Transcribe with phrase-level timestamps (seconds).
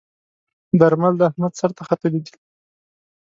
[0.79, 2.35] درمل د احمد سر ته ختلي ديی.